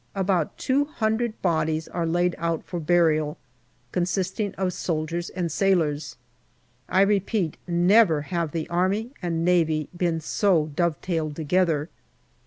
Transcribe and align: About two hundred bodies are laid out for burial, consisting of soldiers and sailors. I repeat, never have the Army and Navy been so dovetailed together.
About 0.15 0.57
two 0.57 0.85
hundred 0.85 1.39
bodies 1.43 1.87
are 1.87 2.07
laid 2.07 2.33
out 2.39 2.63
for 2.63 2.79
burial, 2.79 3.37
consisting 3.91 4.51
of 4.55 4.73
soldiers 4.73 5.29
and 5.29 5.51
sailors. 5.51 6.17
I 6.89 7.01
repeat, 7.01 7.57
never 7.67 8.23
have 8.23 8.51
the 8.51 8.67
Army 8.69 9.11
and 9.21 9.45
Navy 9.45 9.89
been 9.95 10.19
so 10.19 10.71
dovetailed 10.75 11.35
together. 11.35 11.87